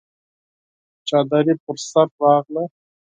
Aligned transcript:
چادري 1.07 1.53
پر 1.63 1.77
سر 1.89 2.07
راغله! 2.21 2.63